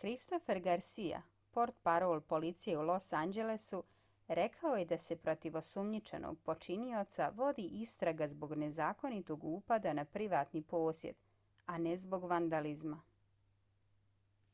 [0.00, 1.20] christopher garcia
[1.58, 3.80] portparol policije u los anđelesu
[4.40, 11.24] rekao je da se protiv osumnjičenog počinioca vodi istraga zbog nezakonitog upada na privatni posjed
[11.76, 13.00] a ne zbog vandalizma